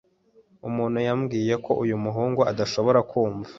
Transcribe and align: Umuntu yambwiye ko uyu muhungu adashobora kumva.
Umuntu 0.67 0.97
yambwiye 1.07 1.53
ko 1.65 1.71
uyu 1.83 1.95
muhungu 2.03 2.41
adashobora 2.51 2.99
kumva. 3.11 3.49